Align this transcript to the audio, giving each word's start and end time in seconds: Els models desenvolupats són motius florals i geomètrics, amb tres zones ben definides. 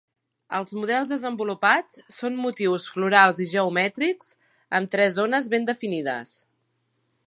Els 0.59 0.71
models 0.77 1.11
desenvolupats 1.13 1.99
són 2.17 2.41
motius 2.47 2.89
florals 2.95 3.43
i 3.45 3.49
geomètrics, 3.55 4.35
amb 4.79 4.95
tres 4.97 5.17
zones 5.23 5.55
ben 5.57 5.71
definides. 5.73 6.39